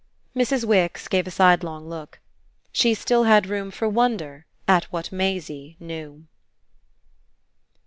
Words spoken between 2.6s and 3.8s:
She still had room